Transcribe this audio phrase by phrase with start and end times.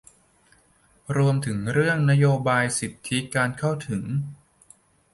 [1.17, 4.03] รวมถึงเรื่องนโยบายสิทธิการเข้าถึง